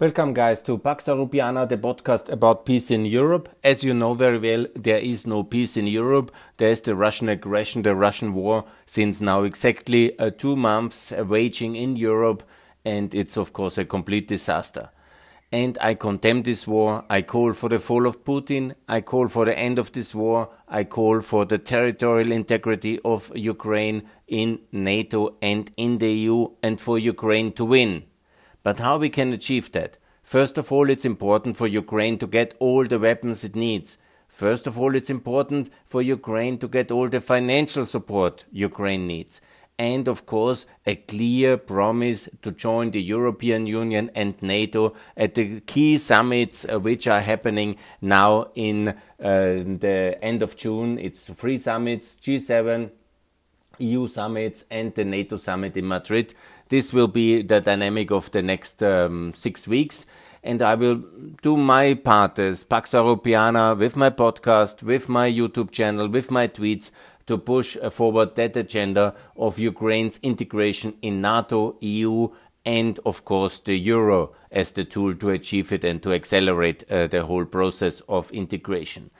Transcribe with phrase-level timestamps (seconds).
[0.00, 3.50] Welcome, guys, to Pax Europiana, the podcast about peace in Europe.
[3.62, 6.32] As you know very well, there is no peace in Europe.
[6.56, 11.96] There's the Russian aggression, the Russian war, since now exactly uh, two months waging in
[11.96, 12.42] Europe,
[12.82, 14.88] and it's of course a complete disaster.
[15.52, 17.04] And I condemn this war.
[17.10, 18.76] I call for the fall of Putin.
[18.88, 20.48] I call for the end of this war.
[20.66, 26.80] I call for the territorial integrity of Ukraine in NATO and in the EU, and
[26.80, 28.04] for Ukraine to win.
[28.62, 29.96] But how we can achieve that?
[30.22, 33.98] First of all, it's important for Ukraine to get all the weapons it needs.
[34.28, 39.40] First of all, it's important for Ukraine to get all the financial support Ukraine needs.
[39.76, 45.60] And of course, a clear promise to join the European Union and NATO at the
[45.60, 50.98] key summits uh, which are happening now in uh, the end of June.
[50.98, 52.90] It's three summits, G7,
[53.80, 56.34] EU summits and the NATO summit in Madrid.
[56.70, 60.06] This will be the dynamic of the next um, six weeks.
[60.42, 61.02] And I will
[61.42, 66.46] do my part as Pax Europiana with my podcast, with my YouTube channel, with my
[66.46, 66.92] tweets
[67.26, 72.28] to push forward that agenda of Ukraine's integration in NATO, EU,
[72.64, 77.08] and of course the euro as the tool to achieve it and to accelerate uh,
[77.08, 79.10] the whole process of integration.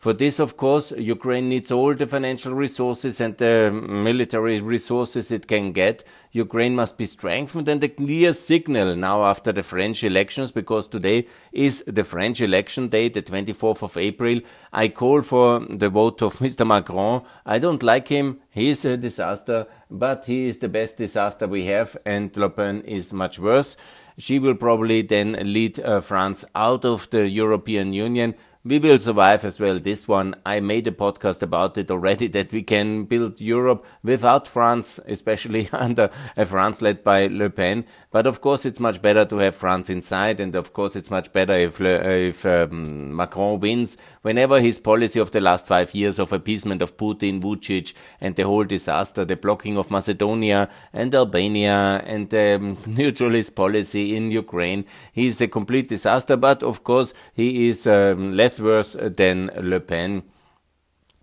[0.00, 5.46] For this, of course, Ukraine needs all the financial resources and the military resources it
[5.46, 6.04] can get.
[6.32, 11.26] Ukraine must be strengthened and a clear signal now after the French elections, because today
[11.52, 14.40] is the French election day, the 24th of April.
[14.72, 16.66] I call for the vote of Mr.
[16.66, 17.20] Macron.
[17.44, 18.40] I don't like him.
[18.48, 22.80] He is a disaster, but he is the best disaster we have, and Le Pen
[22.86, 23.76] is much worse.
[24.16, 29.42] She will probably then lead uh, France out of the European Union we will survive
[29.44, 30.34] as well this one.
[30.44, 35.70] I made a podcast about it already that we can build Europe without France, especially
[35.72, 37.86] under a France led by Le Pen.
[38.10, 41.32] But of course, it's much better to have France inside, and of course, it's much
[41.32, 43.96] better if if um, Macron wins.
[44.22, 48.42] Whenever his policy of the last five years of appeasement of Putin, Vucic, and the
[48.42, 54.84] whole disaster, the blocking of Macedonia and Albania, and the um, neutralist policy in Ukraine,
[55.12, 56.36] he's a complete disaster.
[56.36, 60.22] But of course, he is um, less less worse than Le Pen.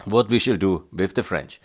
[0.05, 1.59] What we shall do with the French.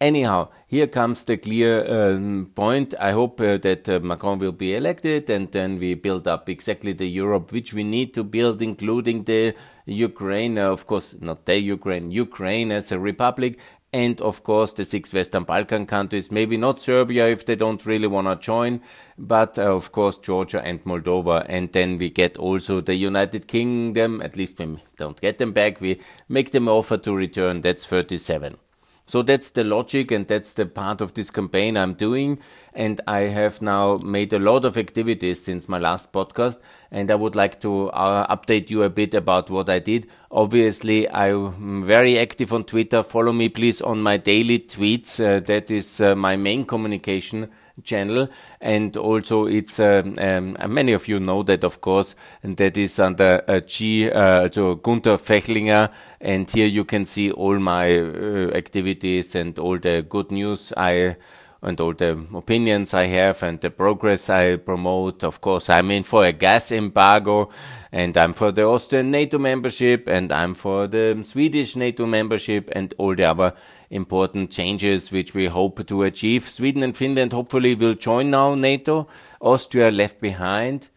[0.00, 2.94] Anyhow, here comes the clear um, point.
[2.98, 6.92] I hope uh, that uh, Macron will be elected and then we build up exactly
[6.92, 9.54] the Europe which we need to build, including the
[9.86, 13.58] Ukraine, uh, of course, not the Ukraine, Ukraine as a republic,
[13.92, 18.06] and of course the six Western Balkan countries, maybe not Serbia if they don't really
[18.06, 18.80] want to join,
[19.18, 21.44] but uh, of course Georgia and Moldova.
[21.48, 25.80] And then we get also the United Kingdom, at least we don't get them back,
[25.80, 28.56] we make them offer to return, that's 37.
[29.04, 32.38] So that's the logic and that's the part of this campaign I'm doing.
[32.72, 36.58] And I have now made a lot of activities since my last podcast.
[36.90, 40.06] And I would like to uh, update you a bit about what I did.
[40.30, 43.02] Obviously, I'm very active on Twitter.
[43.02, 45.18] Follow me please on my daily tweets.
[45.18, 47.50] Uh, that is uh, my main communication
[47.84, 48.28] channel.
[48.60, 52.98] And also it's um, um, many of you know that of course and that is
[52.98, 55.90] under uh, G uh, so Gunther Fehlinger.
[56.20, 61.16] And here you can see all my uh, activities and all the good news I
[61.62, 65.22] and all the opinions I have and the progress I promote.
[65.22, 67.50] Of course, I'm in for a gas embargo
[67.92, 72.92] and I'm for the Austrian NATO membership and I'm for the Swedish NATO membership and
[72.98, 73.54] all the other
[73.90, 76.48] important changes which we hope to achieve.
[76.48, 79.06] Sweden and Finland hopefully will join now NATO.
[79.40, 80.88] Austria left behind.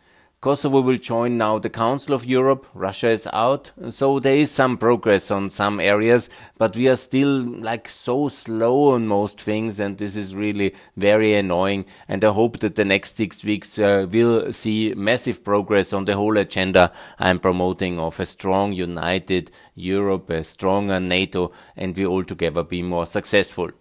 [0.45, 2.67] Kosovo will join now the Council of Europe.
[2.75, 3.72] Russia is out.
[3.89, 6.29] So there is some progress on some areas,
[6.59, 9.79] but we are still like so slow on most things.
[9.79, 11.85] And this is really very annoying.
[12.07, 16.16] And I hope that the next six weeks uh, will see massive progress on the
[16.16, 22.23] whole agenda I'm promoting of a strong, united Europe, a stronger NATO, and we all
[22.23, 23.72] together be more successful.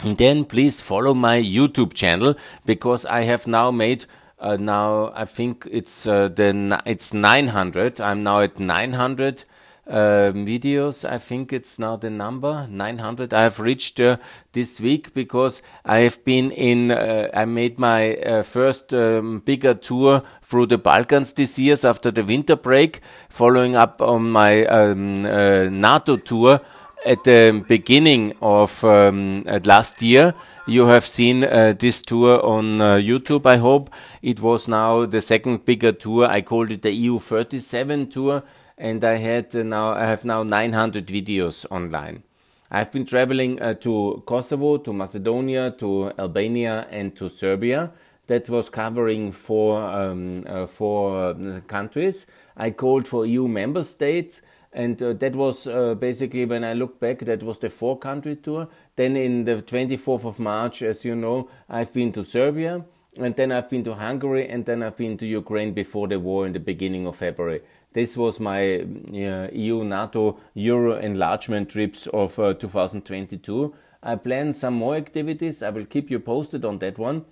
[0.00, 2.34] And then please follow my YouTube channel
[2.66, 4.06] because I have now made
[4.40, 8.00] uh, now I think it's uh, the it's 900.
[8.00, 9.44] I'm now at 900
[9.86, 11.08] uh, videos.
[11.08, 14.16] I think it's now the number 900 I have reached uh,
[14.52, 16.90] this week because I have been in.
[16.90, 22.10] Uh, I made my uh, first um, bigger tour through the Balkans this year after
[22.10, 26.60] the winter break, following up on my um, NATO tour
[27.06, 30.34] at the beginning of um, last year.
[30.66, 33.90] You have seen uh, this tour on uh, YouTube, I hope.
[34.22, 36.26] It was now the second bigger tour.
[36.26, 38.42] I called it the EU 37 tour,
[38.78, 42.22] and I had uh, now I have now 900 videos online.
[42.70, 47.92] I've been traveling uh, to Kosovo, to Macedonia, to Albania, and to Serbia.
[48.30, 52.28] that was covering four, um, uh, four uh, countries.
[52.56, 54.40] I called for EU member states.
[54.72, 58.36] And uh, that was uh, basically when I look back, that was the four country
[58.36, 58.68] tour.
[58.96, 62.84] Then in the 24th of March, as you know, I've been to Serbia
[63.16, 66.46] and then I've been to Hungary and then I've been to Ukraine before the war
[66.46, 67.62] in the beginning of February.
[67.92, 73.74] This was my uh, EU NATO Euro enlargement trips of uh, 2022.
[74.02, 75.62] I plan some more activities.
[75.62, 77.24] I will keep you posted on that one.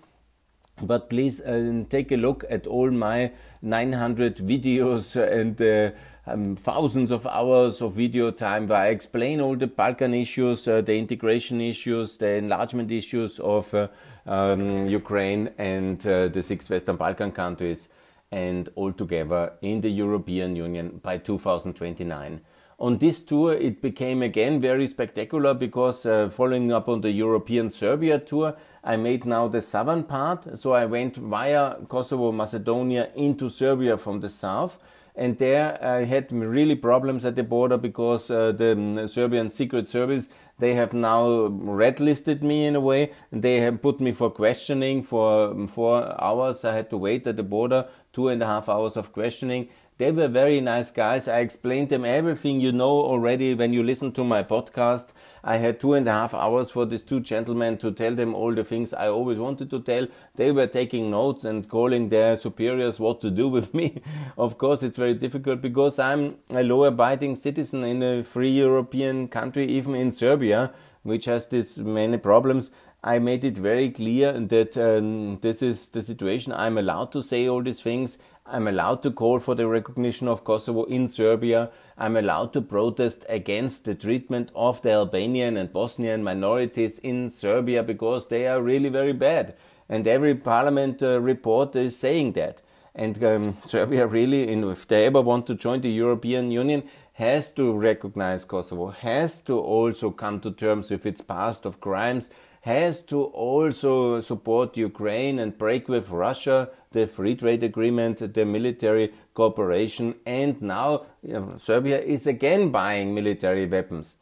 [0.82, 3.32] But please uh, take a look at all my
[3.62, 5.90] 900 videos and uh,
[6.28, 10.80] um, thousands of hours of video time where I explain all the Balkan issues, uh,
[10.80, 13.88] the integration issues, the enlargement issues of uh,
[14.26, 17.88] um, Ukraine and uh, the six Western Balkan countries,
[18.30, 22.40] and all together in the European Union by 2029.
[22.80, 27.70] On this tour, it became again very spectacular because uh, following up on the European
[27.70, 28.54] Serbia tour,
[28.84, 30.56] I made now the southern part.
[30.56, 34.78] So I went via Kosovo, Macedonia into Serbia from the south.
[35.18, 39.88] And there I had really problems at the border because uh, the um, Serbian Secret
[39.88, 40.28] Service
[40.58, 43.12] they have now red listed me in a way.
[43.30, 46.64] And they have put me for questioning for um, four hours.
[46.64, 49.68] I had to wait at the border, two and a half hours of questioning.
[49.98, 51.26] They were very nice guys.
[51.26, 55.08] I explained them everything you know already when you listen to my podcast.
[55.42, 58.54] I had two and a half hours for these two gentlemen to tell them all
[58.54, 60.06] the things I always wanted to tell.
[60.36, 64.00] They were taking notes and calling their superiors what to do with me.
[64.38, 69.26] of course, it's very difficult because I'm a law abiding citizen in a free European
[69.26, 70.72] country, even in Serbia,
[71.02, 72.70] which has these many problems.
[73.02, 76.52] I made it very clear that um, this is the situation.
[76.52, 78.18] I'm allowed to say all these things.
[78.50, 81.70] I'm allowed to call for the recognition of Kosovo in Serbia.
[81.98, 87.82] I'm allowed to protest against the treatment of the Albanian and Bosnian minorities in Serbia
[87.82, 89.54] because they are really very bad.
[89.88, 92.62] And every parliament uh, report is saying that.
[92.94, 97.72] And um, Serbia really, if they ever want to join the European Union, has to
[97.72, 102.30] recognize Kosovo, has to also come to terms with its past of crimes,
[102.62, 109.12] has to also support Ukraine and break with Russia the free trade agreement, the military
[109.34, 114.16] cooperation, and now you know, Serbia is again buying military weapons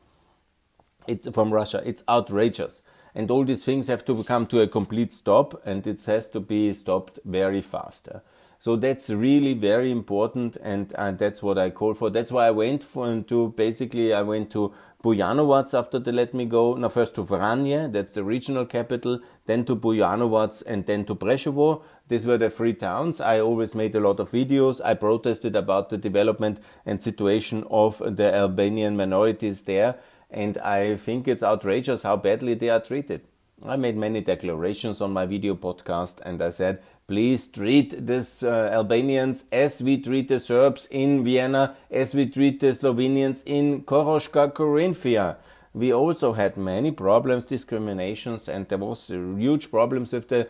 [1.06, 1.82] it's from Russia.
[1.84, 2.82] It's outrageous.
[3.14, 6.40] And all these things have to come to a complete stop, and it has to
[6.40, 8.08] be stopped very fast.
[8.58, 12.10] So that's really very important, and, and that's what I call for.
[12.10, 14.72] That's why I went for to basically I went to
[15.04, 16.74] Bujanovac after they let me go.
[16.74, 21.82] Now first to Vranje, that's the regional capital, then to Bujanovac, and then to Preševo.
[22.08, 23.20] These were the three towns.
[23.20, 24.80] I always made a lot of videos.
[24.84, 29.96] I protested about the development and situation of the Albanian minorities there,
[30.30, 33.22] and I think it's outrageous how badly they are treated.
[33.64, 38.70] I made many declarations on my video podcast and I said, please treat these uh,
[38.72, 44.52] Albanians as we treat the Serbs in Vienna, as we treat the Slovenians in Koroška,
[44.52, 45.36] Carinthia.
[45.72, 50.48] We also had many problems, discriminations, and there was huge problems with the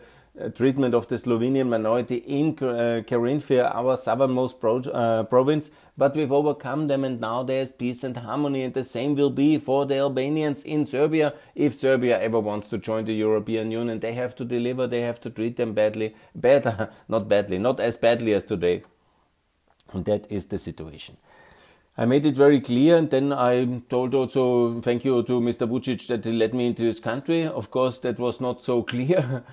[0.53, 6.31] treatment of the Slovenian minority in uh, Carinthia, our southernmost pro uh, province, but we've
[6.31, 9.97] overcome them and now there's peace and harmony and the same will be for the
[9.97, 11.33] Albanians in Serbia.
[11.55, 15.19] If Serbia ever wants to join the European Union, they have to deliver, they have
[15.21, 18.83] to treat them badly, better, not badly, not as badly as today.
[19.93, 21.17] And that is the situation.
[21.99, 25.67] I made it very clear, and then I told also thank you to Mr.
[25.67, 27.47] Vucic that he led me into his country.
[27.47, 29.43] Of course, that was not so clear.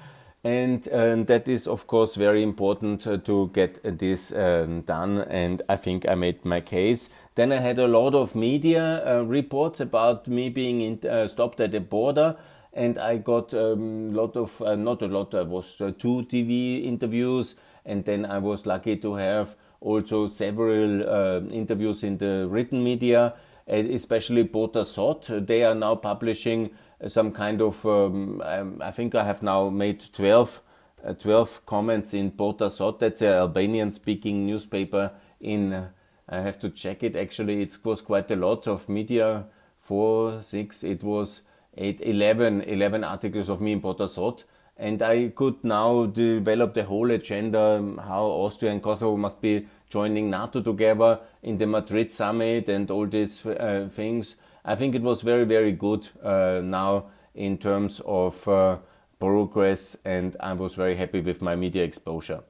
[0.44, 5.20] And um, that is, of course, very important uh, to get this um, done.
[5.30, 7.08] And I think I made my case.
[7.34, 11.60] Then I had a lot of media uh, reports about me being in, uh, stopped
[11.60, 12.36] at the border.
[12.74, 16.26] And I got a um, lot of, uh, not a lot, I was uh, two
[16.28, 17.54] TV interviews.
[17.86, 23.34] And then I was lucky to have also several uh, interviews in the written media,
[23.66, 25.26] especially Bota Sot.
[25.30, 26.70] They are now publishing
[27.08, 30.62] some kind of, um, um, I think I have now made 12,
[31.04, 33.00] uh, 12 comments in Bota Sot.
[33.00, 35.88] That's an Albanian speaking newspaper in, uh,
[36.28, 39.44] I have to check it actually, it was quite a lot of media,
[39.80, 41.42] four, six, it was
[41.76, 44.44] eight, 11, 11 articles of me in Bota Sot.
[44.76, 49.68] And I could now develop the whole agenda, um, how Austria and Kosovo must be
[49.88, 54.34] joining NATO together in the Madrid summit and all these uh, things.
[54.64, 58.76] I think it was very, very good uh, now in terms of uh,
[59.21, 62.40] progress, and I was very happy with my media exposure.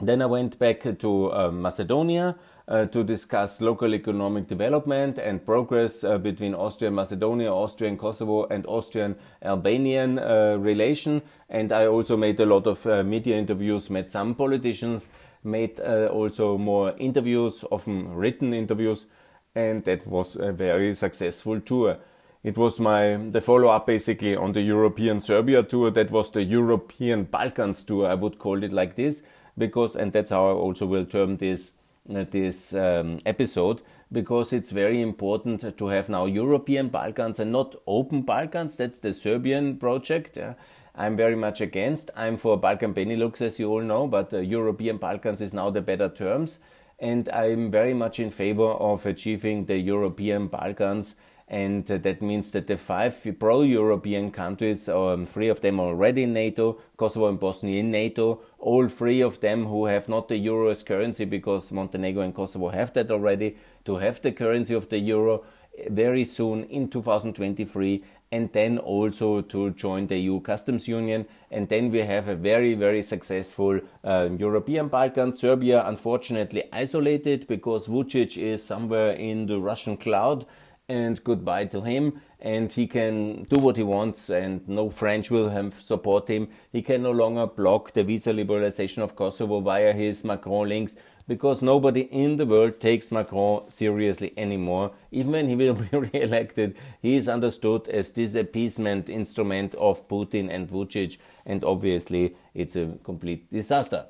[0.00, 2.36] Then I went back to uh, Macedonia
[2.68, 7.98] uh, to discuss local economic development and progress uh, between Austria and Macedonia, Austria and
[7.98, 11.20] Kosovo, and Austrian Albanian uh, relation.
[11.48, 15.08] And I also made a lot of media interviews, met some politicians,
[15.42, 19.06] made also more interviews, often written interviews,
[19.54, 21.98] and that was a very successful tour.
[22.44, 25.90] It was my the follow up basically on the European Serbia tour.
[25.90, 28.08] That was the European Balkans tour.
[28.08, 29.22] I would call it like this
[29.56, 31.74] because, and that's how I also will term this
[32.14, 37.74] uh, this um, episode because it's very important to have now European Balkans and not
[37.86, 38.76] open Balkans.
[38.76, 40.38] That's the Serbian project.
[40.38, 40.54] Uh,
[40.94, 42.10] I'm very much against.
[42.16, 45.80] I'm for Balkan Benelux, as you all know, but uh, European Balkans is now the
[45.80, 46.60] better terms.
[46.98, 51.14] And I'm very much in favor of achieving the European Balkans.
[51.50, 56.78] And that means that the five pro-European countries, um, three of them already in NATO,
[56.98, 60.82] Kosovo and Bosnia in NATO, all three of them who have not the euro as
[60.82, 65.42] currency because Montenegro and Kosovo have that already, to have the currency of the euro
[65.88, 71.26] very soon in 2023 and then also to join the EU customs union.
[71.50, 75.34] And then we have a very, very successful uh, European Balkan.
[75.34, 80.44] Serbia, unfortunately, isolated because Vucic is somewhere in the Russian cloud
[80.88, 85.50] and goodbye to him and he can do what he wants and no French will
[85.50, 86.48] have support him.
[86.72, 90.96] He can no longer block the visa liberalization of Kosovo via his Macron links
[91.28, 94.92] because nobody in the world takes Macron seriously anymore.
[95.12, 100.50] Even when he will be re-elected, he is understood as this appeasement instrument of Putin
[100.50, 104.06] and Vucic and obviously it's a complete disaster.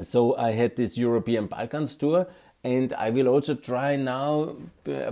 [0.00, 2.28] So I had this European Balkans tour
[2.62, 4.56] and I will also try now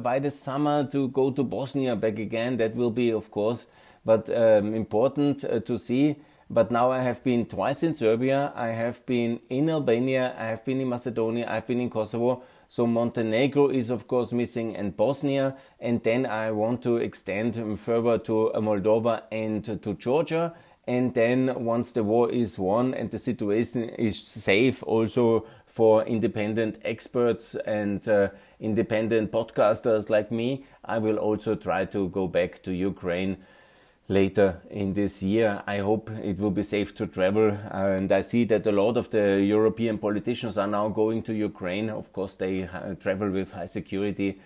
[0.01, 2.57] by the summer to go to Bosnia back again.
[2.57, 3.67] That will be, of course,
[4.05, 6.17] but um, important uh, to see.
[6.51, 10.65] But now I have been twice in Serbia, I have been in Albania, I have
[10.65, 12.43] been in Macedonia, I've been in Kosovo.
[12.69, 15.57] So Montenegro is of course missing and Bosnia.
[15.81, 20.55] And then I want to extend further to Moldova and to Georgia
[20.87, 26.79] and then once the war is won and the situation is safe also for independent
[26.85, 28.29] experts and uh,
[28.61, 33.37] independent podcasters like me i will also try to go back to ukraine
[34.09, 35.63] later in this year.
[35.67, 39.09] I hope it will be safe to travel and i see that a lot of
[39.11, 41.89] the european politicians are now going to ukraine.
[41.89, 44.41] Of course they uh, travel with high security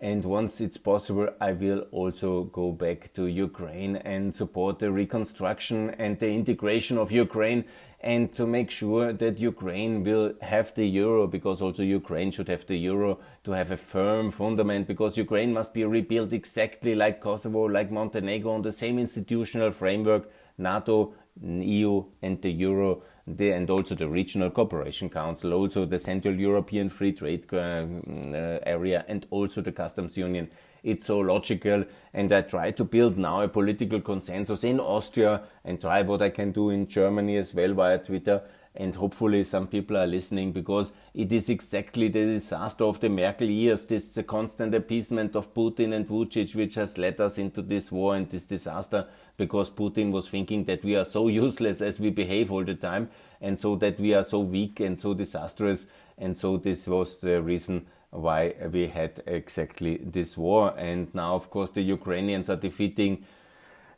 [0.00, 5.90] and once it's possible, I will also go back to Ukraine and support the reconstruction
[5.98, 7.64] and the integration of Ukraine
[8.00, 12.66] and to make sure that Ukraine will have the euro because also Ukraine should have
[12.66, 17.64] the euro to have a firm fundament because Ukraine must be rebuilt exactly like Kosovo,
[17.64, 23.94] like Montenegro on the same institutional framework, NATO, EU and the euro the, and also
[23.94, 29.60] the Regional Cooperation Council, also the Central European Free Trade uh, uh, Area, and also
[29.60, 30.50] the Customs Union.
[30.82, 35.80] It's so logical, and I try to build now a political consensus in Austria and
[35.80, 38.42] try what I can do in Germany as well via Twitter
[38.76, 43.48] and hopefully some people are listening because it is exactly the disaster of the Merkel
[43.48, 48.16] years, this constant appeasement of Putin and Vucic, which has led us into this war
[48.16, 52.50] and this disaster because Putin was thinking that we are so useless as we behave
[52.50, 53.08] all the time
[53.40, 55.86] and so that we are so weak and so disastrous.
[56.18, 60.74] And so this was the reason why we had exactly this war.
[60.76, 63.24] And now, of course, the Ukrainians are defeating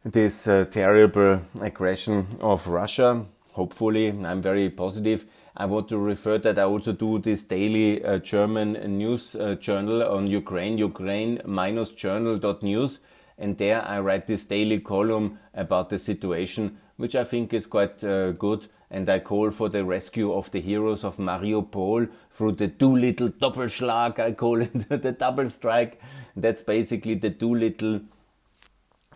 [0.04, 3.26] this uh, terrible aggression of Russia
[3.56, 5.26] hopefully i'm very positive.
[5.56, 10.02] I want to refer that i also do this daily uh, german news uh, journal
[10.04, 13.00] on ukraine ukraine minus journal.news
[13.38, 18.04] and there i write this daily column about the situation which i think is quite
[18.04, 18.66] uh, good.
[18.88, 24.20] And i call for the rescue of the heroes of mariupol through the Doolittle doppelschlag
[24.20, 26.00] i call it the double strike.
[26.36, 28.02] That's basically the Doolittle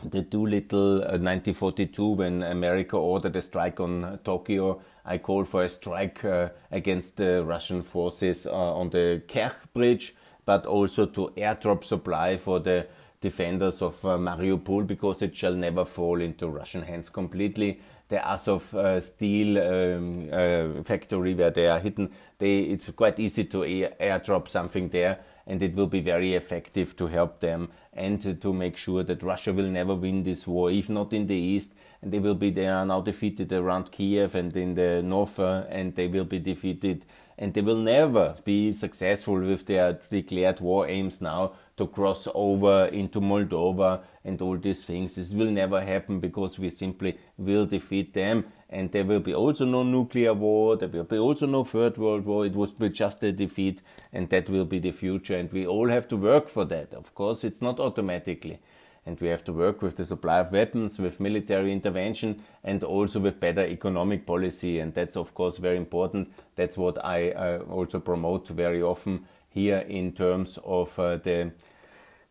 [0.04, 4.80] the Doolittle uh, 1942 when America ordered a strike on Tokyo.
[5.04, 10.14] I call for a strike uh, against the Russian forces uh, on the Kerch Bridge,
[10.44, 12.86] but also to airdrop supply for the
[13.20, 17.80] defenders of uh, Mariupol because it shall never fall into Russian hands completely.
[18.10, 23.44] The Azov uh, steel um, uh, factory where they are hidden, they, it's quite easy
[23.44, 28.40] to air, airdrop something there and it will be very effective to help them and
[28.40, 31.72] to, make sure that Russia will never win this war, if not in the east.
[32.00, 35.64] And they will be, they are now defeated around Kiev and in the north, uh,
[35.68, 37.04] and they will be defeated.
[37.36, 42.86] And they will never be successful with their declared war aims now to cross over
[42.86, 45.14] into Moldova and all these things.
[45.14, 49.64] This will never happen because we simply will defeat them and there will be also
[49.64, 53.22] no nuclear war, there will be also no third world war, it would be just
[53.24, 53.82] a defeat,
[54.12, 56.94] and that will be the future, and we all have to work for that.
[56.94, 58.60] Of course, it's not automatically.
[59.06, 63.18] And we have to work with the supply of weapons, with military intervention, and also
[63.18, 64.78] with better economic policy.
[64.78, 66.32] And that's, of course, very important.
[66.54, 71.52] That's what I uh, also promote very often here in terms of uh, the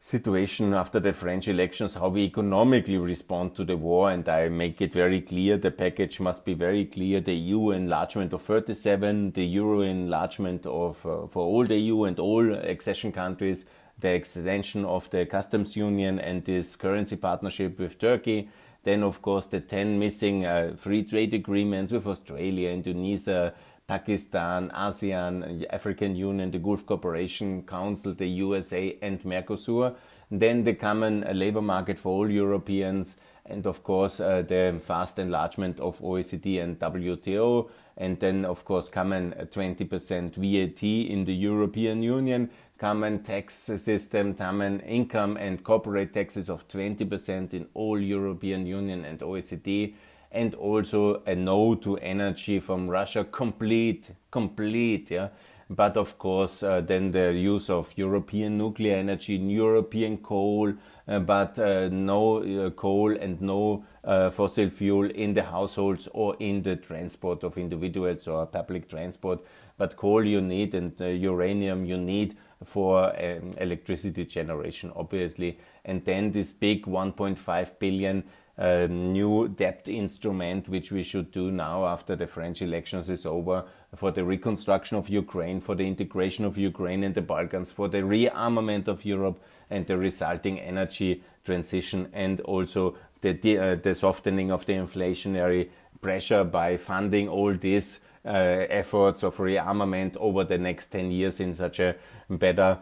[0.01, 4.11] situation after the French elections, how we economically respond to the war.
[4.11, 8.33] And I make it very clear the package must be very clear the EU enlargement
[8.33, 13.65] of 37, the euro enlargement of, uh, for all the EU and all accession countries,
[13.99, 18.49] the extension of the customs union and this currency partnership with Turkey.
[18.83, 23.53] Then, of course, the 10 missing uh, free trade agreements with Australia, Indonesia,
[23.89, 29.95] Pakistan, ASEAN, African Union, the Gulf Cooperation Council, the USA, and Mercosur.
[30.29, 33.17] Then the common labor market for all Europeans,
[33.47, 37.67] and of course uh, the fast enlargement of OECD and WTO,
[37.97, 44.81] and then of course common 20% VAT in the European Union, common tax system, common
[44.81, 49.95] income and corporate taxes of 20% in all European Union and OECD
[50.31, 55.29] and also a no to energy from Russia, complete, complete, yeah.
[55.71, 60.73] But of course, uh, then the use of European nuclear energy, European coal,
[61.07, 66.35] uh, but uh, no uh, coal and no uh, fossil fuel in the households or
[66.39, 69.45] in the transport of individuals or public transport.
[69.77, 75.59] But coal you need and uranium you need for um, electricity generation, obviously.
[75.85, 78.23] And then this big 1.5 billion
[78.59, 83.63] a new debt instrument, which we should do now after the French elections is over,
[83.95, 88.01] for the reconstruction of Ukraine, for the integration of Ukraine and the Balkans, for the
[88.01, 94.65] rearmament of Europe and the resulting energy transition, and also the, uh, the softening of
[94.65, 95.69] the inflationary
[96.01, 101.55] pressure by funding all these uh, efforts of rearmament over the next 10 years in
[101.55, 101.95] such a
[102.29, 102.77] better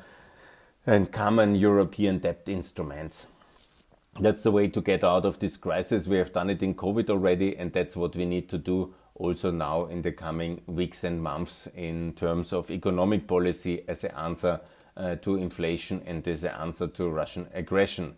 [0.87, 3.27] and common European debt instruments
[4.19, 6.07] that's the way to get out of this crisis.
[6.07, 9.51] We have done it in COVID already, and that's what we need to do also
[9.51, 14.59] now in the coming weeks and months in terms of economic policy as an answer
[14.95, 18.15] uh, to inflation and as an answer to Russian aggression.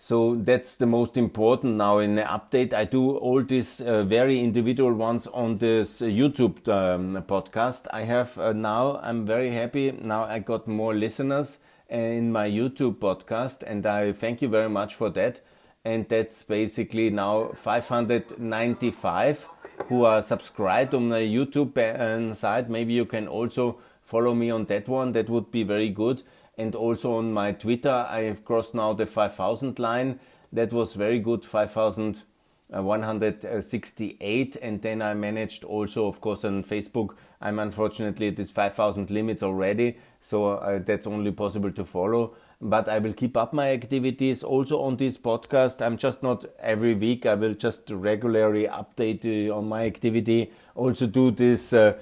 [0.00, 2.72] So that's the most important now in the update.
[2.72, 7.88] I do all these uh, very individual ones on this YouTube um, podcast.
[7.92, 9.90] I have uh, now, I'm very happy.
[9.90, 14.94] Now I got more listeners in my YouTube podcast, and I thank you very much
[14.94, 15.40] for that.
[15.84, 19.48] And that's basically now 595
[19.86, 22.68] who are subscribed on my YouTube uh, site.
[22.68, 25.12] Maybe you can also follow me on that one.
[25.12, 26.22] That would be very good.
[26.58, 30.20] And also on my Twitter, I have crossed now the 5000 line.
[30.52, 31.44] That was very good,
[32.70, 34.56] 5168.
[34.60, 39.42] And then I managed also, of course, on Facebook I'm unfortunately at this 5000 limits
[39.42, 42.34] already, so uh, that's only possible to follow.
[42.60, 45.80] But I will keep up my activities also on this podcast.
[45.80, 50.50] I'm just not every week, I will just regularly update on my activity.
[50.74, 51.72] Also, do this.
[51.72, 51.94] Uh,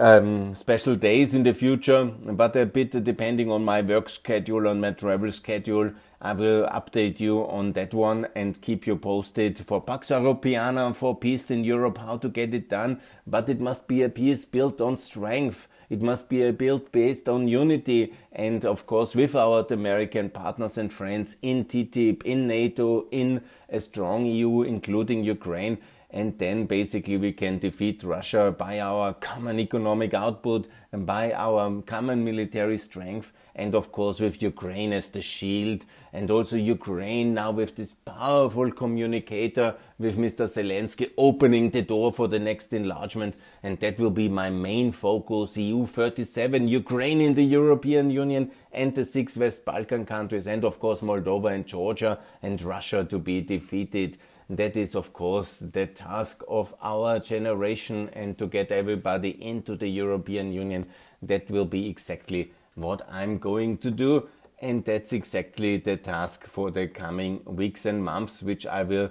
[0.00, 4.80] um, special days in the future, but a bit depending on my work schedule, on
[4.80, 5.90] my travel schedule.
[6.20, 11.16] I will update you on that one and keep you posted for Pax Europiana, for
[11.16, 13.00] peace in Europe, how to get it done.
[13.24, 15.68] But it must be a peace built on strength.
[15.88, 20.76] It must be a build based on unity and, of course, with our American partners
[20.76, 25.78] and friends in TTIP, in NATO, in a strong EU, including Ukraine
[26.10, 31.82] and then basically we can defeat Russia by our common economic output and by our
[31.82, 37.50] common military strength and of course with Ukraine as the shield and also Ukraine now
[37.50, 40.48] with this powerful communicator with Mr.
[40.48, 45.58] Zelensky opening the door for the next enlargement and that will be my main focus
[45.58, 50.80] EU 37 Ukraine in the European Union and the six West Balkan countries and of
[50.80, 54.16] course Moldova and Georgia and Russia to be defeated
[54.50, 59.88] that is of course the task of our generation and to get everybody into the
[59.88, 60.84] European Union
[61.22, 64.28] that will be exactly what I'm going to do.
[64.60, 69.10] And that's exactly the task for the coming weeks and months, which I will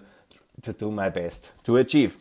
[0.62, 2.18] to do my best to achieve.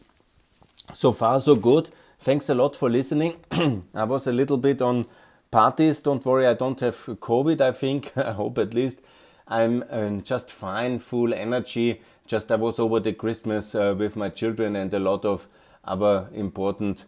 [0.92, 1.90] So far, so good.
[2.20, 3.34] Thanks a lot for listening.
[3.94, 5.06] I was a little bit on
[5.50, 6.02] parties.
[6.02, 8.12] Don't worry, I don't have COVID, I think.
[8.16, 9.02] I hope at least.
[9.48, 12.00] I'm um, just fine, full energy.
[12.26, 15.46] Just I was over the Christmas uh, with my children and a lot of
[15.84, 17.04] other important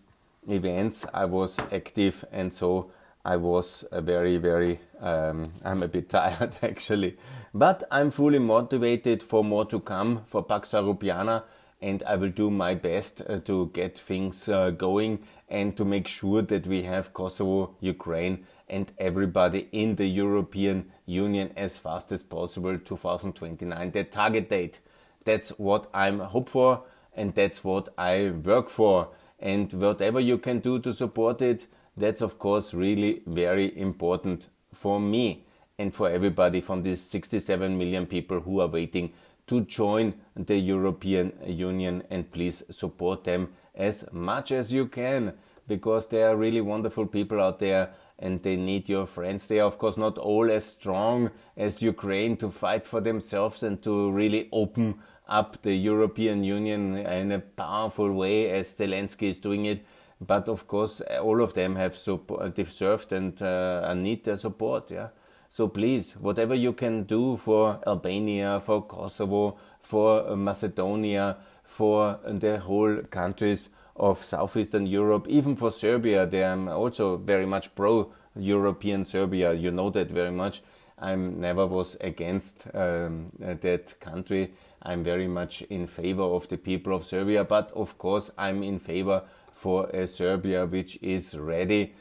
[0.49, 1.05] events.
[1.13, 2.93] I was active and so
[3.25, 7.17] I was very, very, um, I'm a bit tired actually.
[7.53, 11.43] But I'm fully motivated for more to come for Pax Europiana
[11.83, 16.07] and I will do my best uh, to get things uh, going and to make
[16.07, 22.23] sure that we have Kosovo, Ukraine, and everybody in the European Union as fast as
[22.23, 24.81] possible 2029 the target date
[25.29, 30.61] that's what I'm hope for and that's what I work for and whatever you can
[30.61, 31.67] do to support it
[31.99, 35.45] that's of course really very important for me
[35.79, 39.13] and for everybody from these 67 million people who are waiting
[39.49, 45.35] to join the European Union and please support them as much as you can
[45.67, 49.47] because they are really wonderful people out there and they need your friends.
[49.47, 53.81] They are, of course, not all as strong as Ukraine to fight for themselves and
[53.83, 54.97] to really open
[55.29, 59.85] up the European Union in a powerful way as Zelensky is doing it.
[60.21, 61.97] But of course, all of them have
[62.55, 64.91] deserved and uh, need their support.
[64.91, 65.09] Yeah.
[65.51, 73.01] So please, whatever you can do for Albania, for Kosovo, for Macedonia, for the whole
[73.03, 79.53] countries of southeastern Europe, even for Serbia, they are also very much pro European Serbia.
[79.53, 80.63] You know that very much.
[80.99, 84.53] I never was against um, that country.
[84.83, 88.79] I'm very much in favor of the people of Serbia, but of course, I'm in
[88.79, 91.95] favor for a Serbia which is ready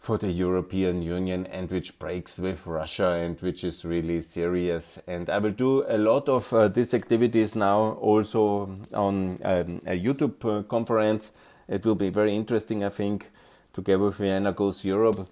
[0.00, 4.98] for the European Union and which breaks with Russia and which is really serious.
[5.06, 9.98] And I will do a lot of uh, these activities now also on um, a
[9.98, 11.32] YouTube uh, conference.
[11.68, 13.30] It will be very interesting, I think,
[13.74, 15.28] together with Vienna Goes Europe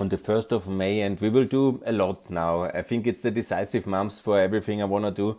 [0.00, 1.02] on the 1st of May.
[1.02, 2.62] And we will do a lot now.
[2.62, 5.38] I think it's the decisive months for everything I want to do.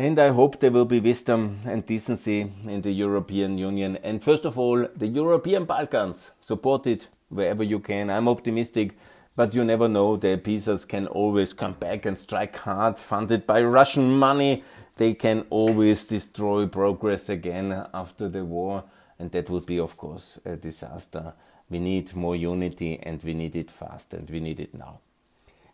[0.00, 3.98] And I hope there will be wisdom and decency in the European Union.
[4.02, 6.30] And first of all, the European Balkans.
[6.40, 8.08] Support it wherever you can.
[8.08, 8.96] I'm optimistic,
[9.36, 10.16] but you never know.
[10.16, 14.64] The pieces can always come back and strike hard, funded by Russian money.
[14.96, 18.84] They can always destroy progress again after the war,
[19.18, 21.34] and that would be, of course, a disaster.
[21.68, 25.00] We need more unity, and we need it fast, and we need it now.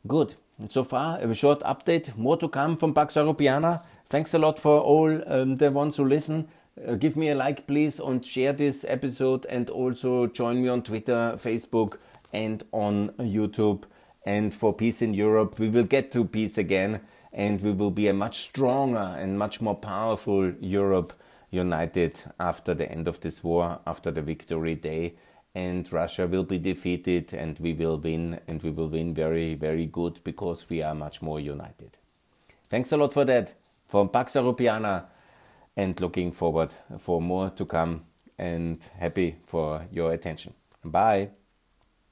[0.04, 0.34] Good.
[0.69, 2.16] So far, a short update.
[2.16, 3.83] More to come from Pax Europiana.
[4.07, 6.49] Thanks a lot for all um, the ones who listen.
[6.83, 9.45] Uh, give me a like, please, and share this episode.
[9.51, 11.99] And also join me on Twitter, Facebook,
[12.33, 13.83] and on YouTube.
[14.25, 17.01] And for Peace in Europe, we will get to peace again.
[17.35, 21.12] And we will be a much stronger and much more powerful Europe
[21.51, 25.16] united after the end of this war, after the victory day.
[25.57, 28.40] And Russia will be defeated and we will win.
[28.47, 31.97] And we will win very, very good because we are much more united.
[32.69, 33.55] Thanks a lot for that.
[33.88, 35.05] From Pax Europiana
[35.75, 38.05] and looking forward for more to come
[38.38, 40.53] and happy for your attention.
[40.85, 41.31] Bye.